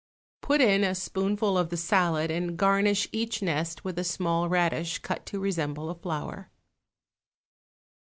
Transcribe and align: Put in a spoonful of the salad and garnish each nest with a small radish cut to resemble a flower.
Put 0.41 0.61
in 0.61 0.83
a 0.83 0.95
spoonful 0.95 1.59
of 1.59 1.69
the 1.69 1.77
salad 1.77 2.31
and 2.31 2.57
garnish 2.57 3.07
each 3.11 3.43
nest 3.43 3.83
with 3.83 3.99
a 3.99 4.03
small 4.03 4.49
radish 4.49 4.97
cut 4.97 5.27
to 5.27 5.39
resemble 5.39 5.91
a 5.91 5.95
flower. 5.95 6.49